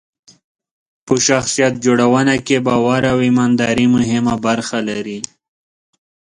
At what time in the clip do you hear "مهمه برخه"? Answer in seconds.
3.95-4.77